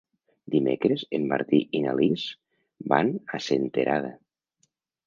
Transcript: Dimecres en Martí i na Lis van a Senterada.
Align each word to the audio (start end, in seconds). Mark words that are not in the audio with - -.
Dimecres 0.53 1.03
en 1.17 1.27
Martí 1.33 1.59
i 1.81 1.83
na 1.85 1.95
Lis 2.01 2.25
van 2.95 3.13
a 3.39 3.45
Senterada. 3.51 4.13